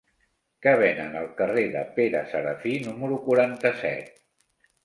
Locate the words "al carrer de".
1.19-1.83